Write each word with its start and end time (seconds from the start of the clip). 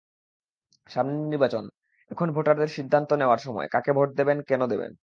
সামনে 0.89 1.15
নির্বাচন, 1.25 1.63
এখন 2.11 2.27
ভোটারদের 2.31 2.67
সিদ্ধান্ত 2.67 3.09
নেওয়ার 3.13 3.37
সময়, 3.37 3.67
কাকে 3.67 3.91
ভোট 3.93 4.09
দেবেন, 4.17 4.37
কেন 4.41 4.61
দেবেন। 4.67 4.91